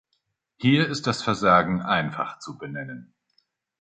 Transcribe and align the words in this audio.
Hier 0.55 0.87
ist 0.89 1.05
das 1.05 1.21
Versagen 1.21 1.83
einfach 1.83 2.39
zu 2.39 2.57
benennen. 2.57 3.13